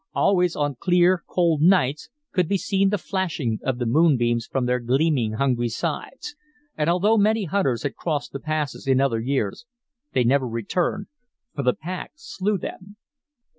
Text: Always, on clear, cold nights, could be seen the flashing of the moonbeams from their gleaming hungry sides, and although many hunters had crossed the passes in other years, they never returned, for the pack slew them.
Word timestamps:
Always, 0.15 0.55
on 0.55 0.73
clear, 0.79 1.23
cold 1.27 1.61
nights, 1.61 2.09
could 2.33 2.47
be 2.49 2.57
seen 2.57 2.89
the 2.89 2.97
flashing 2.97 3.59
of 3.63 3.77
the 3.77 3.85
moonbeams 3.85 4.47
from 4.47 4.65
their 4.65 4.79
gleaming 4.79 5.33
hungry 5.33 5.69
sides, 5.69 6.33
and 6.75 6.89
although 6.89 7.17
many 7.19 7.43
hunters 7.43 7.83
had 7.83 7.95
crossed 7.95 8.31
the 8.31 8.39
passes 8.39 8.87
in 8.87 8.99
other 8.99 9.19
years, 9.19 9.67
they 10.13 10.23
never 10.23 10.47
returned, 10.47 11.05
for 11.53 11.61
the 11.61 11.75
pack 11.75 12.13
slew 12.15 12.57
them. 12.57 12.97